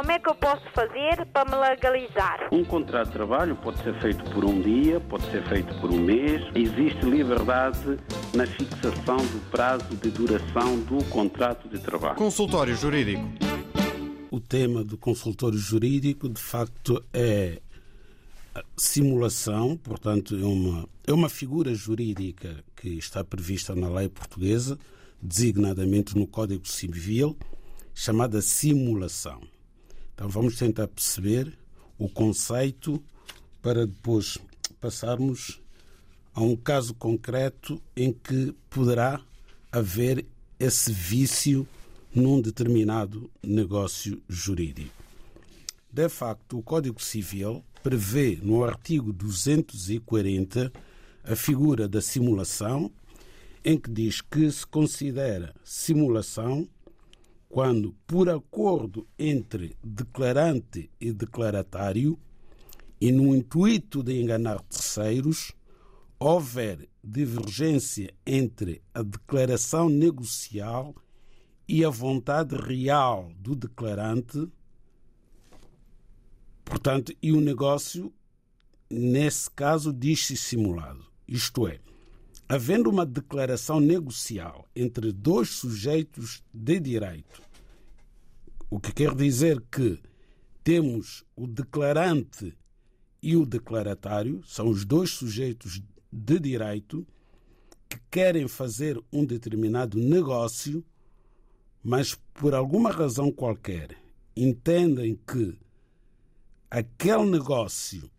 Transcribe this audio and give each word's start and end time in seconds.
como 0.00 0.12
é 0.12 0.18
que 0.18 0.30
eu 0.30 0.34
posso 0.34 0.64
fazer 0.74 1.26
para 1.26 1.44
me 1.44 1.56
legalizar? 1.56 2.48
Um 2.50 2.64
contrato 2.64 3.08
de 3.08 3.12
trabalho 3.12 3.54
pode 3.56 3.82
ser 3.82 3.92
feito 4.00 4.24
por 4.30 4.46
um 4.46 4.58
dia, 4.62 4.98
pode 4.98 5.30
ser 5.30 5.46
feito 5.46 5.78
por 5.78 5.92
um 5.92 6.00
mês. 6.00 6.42
Existe 6.54 7.04
liberdade 7.04 7.98
na 8.34 8.46
fixação 8.46 9.18
do 9.18 9.50
prazo 9.50 9.94
de 9.96 10.10
duração 10.10 10.80
do 10.84 11.04
contrato 11.10 11.68
de 11.68 11.78
trabalho. 11.78 12.16
Consultório 12.16 12.74
Jurídico. 12.74 13.22
O 14.30 14.40
tema 14.40 14.82
do 14.82 14.96
consultório 14.96 15.58
jurídico, 15.58 16.30
de 16.30 16.40
facto, 16.40 17.04
é 17.12 17.60
simulação, 18.78 19.76
portanto, 19.76 20.34
é 20.34 20.46
uma, 20.46 20.88
é 21.06 21.12
uma 21.12 21.28
figura 21.28 21.74
jurídica 21.74 22.64
que 22.74 22.88
está 22.88 23.22
prevista 23.22 23.74
na 23.74 23.90
lei 23.90 24.08
portuguesa, 24.08 24.78
designadamente 25.20 26.16
no 26.16 26.26
Código 26.26 26.66
Civil, 26.66 27.36
chamada 27.92 28.40
simulação. 28.40 29.42
Então 30.20 30.28
vamos 30.28 30.58
tentar 30.58 30.86
perceber 30.86 31.50
o 31.98 32.06
conceito 32.06 33.02
para 33.62 33.86
depois 33.86 34.36
passarmos 34.78 35.62
a 36.34 36.42
um 36.42 36.54
caso 36.54 36.92
concreto 36.92 37.80
em 37.96 38.12
que 38.12 38.54
poderá 38.68 39.18
haver 39.72 40.26
esse 40.58 40.92
vício 40.92 41.66
num 42.14 42.38
determinado 42.38 43.30
negócio 43.42 44.22
jurídico. 44.28 44.92
De 45.90 46.06
facto, 46.10 46.58
o 46.58 46.62
Código 46.62 47.00
Civil 47.00 47.64
prevê 47.82 48.38
no 48.42 48.62
artigo 48.62 49.14
240 49.14 50.70
a 51.24 51.34
figura 51.34 51.88
da 51.88 52.02
simulação, 52.02 52.92
em 53.64 53.80
que 53.80 53.90
diz 53.90 54.20
que 54.20 54.50
se 54.50 54.66
considera 54.66 55.54
simulação 55.64 56.68
quando, 57.50 57.92
por 58.06 58.30
acordo 58.30 59.08
entre 59.18 59.76
declarante 59.82 60.88
e 61.00 61.12
declaratário, 61.12 62.16
e 63.00 63.10
no 63.10 63.34
intuito 63.34 64.04
de 64.04 64.20
enganar 64.20 64.60
terceiros, 64.62 65.52
houver 66.16 66.88
divergência 67.02 68.14
entre 68.24 68.80
a 68.94 69.02
declaração 69.02 69.88
negocial 69.88 70.94
e 71.66 71.84
a 71.84 71.90
vontade 71.90 72.54
real 72.54 73.32
do 73.36 73.56
declarante, 73.56 74.48
portanto, 76.64 77.12
e 77.20 77.32
o 77.32 77.40
negócio, 77.40 78.12
nesse 78.88 79.50
caso, 79.50 79.92
diz-se 79.92 80.36
simulado. 80.36 81.04
Isto 81.26 81.66
é, 81.66 81.80
havendo 82.50 82.90
uma 82.90 83.06
declaração 83.06 83.78
negocial 83.78 84.68
entre 84.74 85.12
dois 85.12 85.50
sujeitos 85.50 86.42
de 86.52 86.80
direito, 86.80 87.40
o 88.68 88.80
que 88.80 88.92
quer 88.92 89.14
dizer 89.14 89.62
que 89.70 90.00
temos 90.64 91.24
o 91.36 91.46
declarante 91.46 92.52
e 93.22 93.36
o 93.36 93.46
declaratário, 93.46 94.42
são 94.44 94.68
os 94.68 94.84
dois 94.84 95.10
sujeitos 95.10 95.80
de 96.12 96.40
direito 96.40 97.06
que 97.88 98.00
querem 98.10 98.48
fazer 98.48 99.00
um 99.12 99.24
determinado 99.24 99.96
negócio, 99.96 100.84
mas 101.84 102.16
por 102.34 102.52
alguma 102.52 102.90
razão 102.90 103.30
qualquer 103.30 103.96
entendem 104.34 105.14
que 105.14 105.56
aquele 106.68 107.30
negócio 107.30 108.10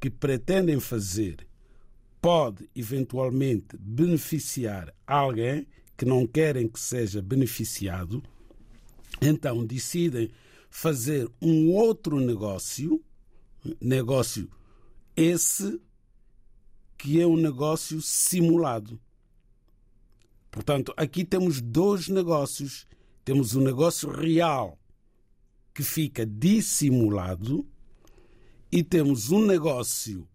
que 0.00 0.10
pretendem 0.10 0.80
fazer 0.80 1.47
pode 2.20 2.68
eventualmente 2.74 3.76
beneficiar 3.78 4.94
alguém 5.06 5.66
que 5.96 6.04
não 6.04 6.26
querem 6.26 6.68
que 6.68 6.78
seja 6.78 7.20
beneficiado, 7.20 8.22
então 9.20 9.64
decidem 9.64 10.30
fazer 10.70 11.28
um 11.40 11.72
outro 11.72 12.20
negócio, 12.20 13.02
negócio 13.80 14.48
esse 15.16 15.80
que 16.96 17.20
é 17.20 17.26
um 17.26 17.36
negócio 17.36 18.00
simulado. 18.00 19.00
Portanto, 20.50 20.92
aqui 20.96 21.24
temos 21.24 21.60
dois 21.60 22.08
negócios. 22.08 22.86
Temos 23.24 23.54
o 23.54 23.60
um 23.60 23.62
negócio 23.62 24.10
real 24.10 24.78
que 25.74 25.82
fica 25.82 26.24
dissimulado 26.24 27.66
e 28.72 28.82
temos 28.82 29.30
um 29.30 29.44
negócio 29.44 30.26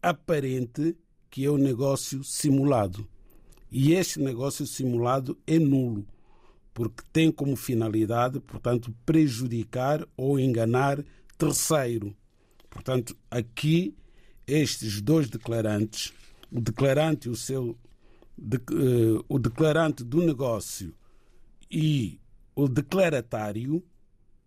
aparente 0.00 0.96
que 1.32 1.46
é 1.46 1.50
o 1.50 1.56
negócio 1.56 2.22
simulado. 2.22 3.08
E 3.70 3.94
este 3.94 4.20
negócio 4.20 4.66
simulado 4.66 5.38
é 5.46 5.58
nulo, 5.58 6.06
porque 6.74 7.02
tem 7.10 7.32
como 7.32 7.56
finalidade, 7.56 8.38
portanto, 8.38 8.94
prejudicar 9.06 10.06
ou 10.14 10.38
enganar 10.38 11.02
terceiro. 11.38 12.14
Portanto, 12.68 13.16
aqui 13.30 13.96
estes 14.46 15.00
dois 15.00 15.30
declarantes, 15.30 16.12
o 16.50 16.60
declarante 16.60 17.30
o 17.30 17.34
seu 17.34 17.78
de, 18.36 18.58
uh, 18.58 19.24
o 19.26 19.38
declarante 19.38 20.04
do 20.04 20.20
negócio 20.20 20.94
e 21.70 22.20
o 22.54 22.68
declaratário 22.68 23.82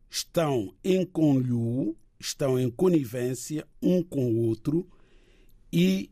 estão 0.07 0.72
em 0.84 1.03
conluio, 1.03 1.97
estão 2.19 2.59
em 2.59 2.69
conivência 2.69 3.67
um 3.81 4.03
com 4.03 4.31
o 4.31 4.47
outro 4.47 4.88
e 5.73 6.12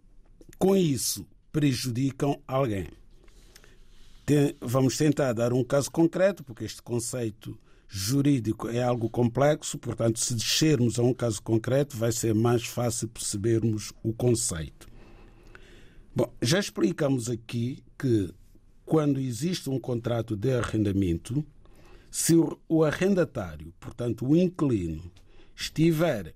com 0.58 0.75
isso 0.75 1.25
prejudicam 1.52 2.40
alguém. 2.47 2.88
Tem, 4.25 4.56
vamos 4.59 4.97
tentar 4.97 5.34
dar 5.34 5.53
um 5.53 5.64
caso 5.64 5.91
concreto, 5.91 6.44
porque 6.44 6.64
este 6.64 6.81
conceito 6.81 7.58
jurídico 7.88 8.69
é 8.69 8.81
algo 8.81 9.09
complexo, 9.09 9.78
portanto, 9.78 10.19
se 10.19 10.34
descermos 10.34 10.97
a 10.97 11.03
um 11.03 11.14
caso 11.14 11.41
concreto, 11.41 11.96
vai 11.96 12.12
ser 12.12 12.34
mais 12.34 12.66
fácil 12.66 13.08
percebermos 13.08 13.94
o 14.02 14.12
conceito. 14.12 14.88
Bom, 16.16 16.34
já 16.41 16.59
explicamos 16.59 17.30
aqui 17.30 17.84
que 17.97 18.34
quando 18.85 19.20
existe 19.20 19.70
um 19.70 19.80
contrato 19.80 20.35
de 20.35 20.53
arrendamento, 20.53 21.46
se 22.09 22.34
o 22.68 22.84
arrendatário, 22.84 23.74
portanto 23.80 24.25
o 24.25 24.35
inquilino, 24.35 25.12
estiver 25.56 26.34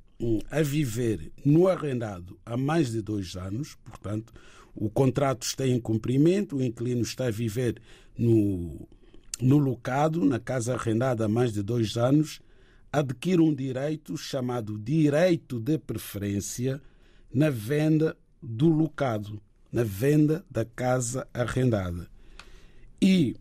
a 0.49 0.61
viver 0.61 1.31
no 1.45 1.67
arrendado 1.67 2.39
há 2.45 2.57
mais 2.57 2.91
de 2.91 3.01
dois 3.01 3.35
anos, 3.35 3.75
portanto, 3.85 4.33
o 4.75 4.89
contrato 4.89 5.43
está 5.43 5.65
em 5.67 5.79
cumprimento, 5.79 6.57
o 6.57 6.63
inquilino 6.63 7.01
está 7.01 7.27
a 7.27 7.31
viver 7.31 7.81
no, 8.17 8.87
no 9.41 9.57
locado, 9.57 10.23
na 10.25 10.39
casa 10.39 10.73
arrendada 10.73 11.25
há 11.25 11.27
mais 11.27 11.53
de 11.53 11.61
dois 11.61 11.97
anos, 11.97 12.41
adquire 12.91 13.41
um 13.41 13.53
direito 13.53 14.17
chamado 14.17 14.77
direito 14.77 15.59
de 15.59 15.77
preferência 15.77 16.81
na 17.33 17.49
venda 17.49 18.17
do 18.41 18.67
locado, 18.67 19.41
na 19.71 19.83
venda 19.83 20.45
da 20.49 20.65
casa 20.65 21.27
arrendada. 21.33 22.07
E, 23.01 23.35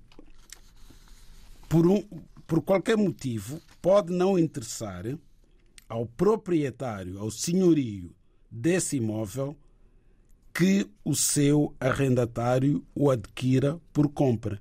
por, 1.69 1.87
um, 1.87 2.03
por 2.47 2.63
qualquer 2.63 2.97
motivo, 2.97 3.61
pode 3.81 4.13
não 4.13 4.39
interessar 4.39 5.07
ao 5.89 6.07
proprietário, 6.07 7.19
ao 7.19 7.31
senhorio 7.31 8.15
desse 8.51 8.97
imóvel, 8.97 9.57
que 10.53 10.89
o 11.05 11.15
seu 11.15 11.75
arrendatário 11.79 12.85
o 12.95 13.11
adquira 13.11 13.81
por 13.93 14.09
compra. 14.09 14.61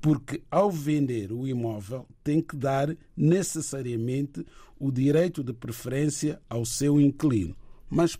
Porque 0.00 0.42
ao 0.50 0.70
vender 0.70 1.32
o 1.32 1.46
imóvel 1.46 2.06
tem 2.22 2.40
que 2.40 2.56
dar 2.56 2.94
necessariamente 3.16 4.44
o 4.78 4.90
direito 4.90 5.42
de 5.42 5.52
preferência 5.52 6.40
ao 6.48 6.64
seu 6.64 7.00
inquilino. 7.00 7.56
Mas 7.88 8.18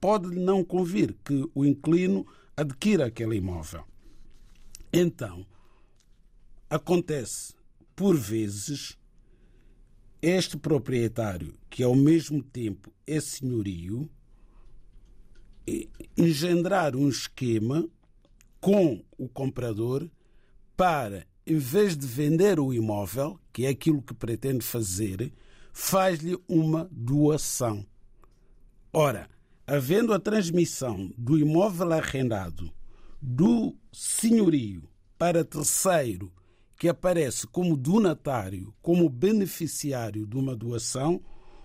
pode 0.00 0.28
não 0.28 0.62
convir 0.62 1.14
que 1.24 1.48
o 1.54 1.64
inquilino 1.64 2.26
adquira 2.56 3.06
aquele 3.06 3.36
imóvel. 3.36 3.84
Então, 4.92 5.46
acontece 6.70 7.54
por 7.94 8.16
vezes 8.16 8.96
este 10.28 10.56
proprietário, 10.56 11.54
que 11.70 11.84
ao 11.84 11.94
mesmo 11.94 12.42
tempo 12.42 12.92
é 13.06 13.20
senhorio, 13.20 14.10
engendrar 16.16 16.96
um 16.96 17.08
esquema 17.08 17.88
com 18.60 19.04
o 19.16 19.28
comprador 19.28 20.10
para, 20.76 21.24
em 21.46 21.58
vez 21.58 21.96
de 21.96 22.04
vender 22.08 22.58
o 22.58 22.74
imóvel, 22.74 23.38
que 23.52 23.66
é 23.66 23.68
aquilo 23.68 24.02
que 24.02 24.14
pretende 24.14 24.64
fazer, 24.64 25.32
faz-lhe 25.72 26.36
uma 26.48 26.88
doação. 26.90 27.86
Ora, 28.92 29.30
havendo 29.64 30.12
a 30.12 30.18
transmissão 30.18 31.08
do 31.16 31.38
imóvel 31.38 31.92
arrendado 31.92 32.72
do 33.22 33.76
senhorio 33.92 34.88
para 35.16 35.44
terceiro 35.44 36.32
que 36.76 36.88
aparece 36.88 37.46
como 37.46 37.76
donatário, 37.76 38.74
como 38.82 39.08
beneficiário 39.08 40.26
de 40.26 40.36
uma 40.36 40.54
doação, 40.54 41.20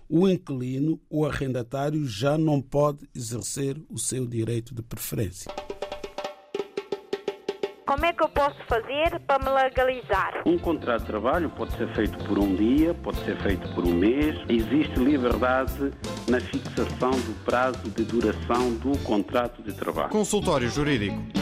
o 0.08 0.28
inquilino, 0.28 1.00
o 1.08 1.24
arrendatário, 1.24 2.06
já 2.06 2.36
não 2.36 2.60
pode 2.60 3.08
exercer 3.14 3.80
o 3.88 3.98
seu 3.98 4.26
direito 4.26 4.74
de 4.74 4.82
preferência. 4.82 5.50
Como 7.86 8.06
é 8.06 8.12
que 8.12 8.22
eu 8.22 8.28
posso 8.28 8.56
fazer 8.66 9.20
para 9.26 9.38
me 9.38 9.50
legalizar? 9.50 10.42
Um 10.46 10.56
contrato 10.56 11.00
de 11.00 11.06
trabalho 11.08 11.50
pode 11.50 11.76
ser 11.76 11.92
feito 11.94 12.16
por 12.24 12.38
um 12.38 12.54
dia, 12.54 12.94
pode 12.94 13.18
ser 13.24 13.36
feito 13.42 13.68
por 13.74 13.84
um 13.84 13.92
mês. 13.92 14.34
Existe 14.48 14.98
liberdade 14.98 15.92
na 16.26 16.40
fixação 16.40 17.10
do 17.10 17.44
prazo 17.44 17.90
de 17.90 18.04
duração 18.04 18.72
do 18.76 18.96
contrato 19.00 19.62
de 19.62 19.74
trabalho. 19.74 20.08
Consultório 20.08 20.70
Jurídico. 20.70 21.41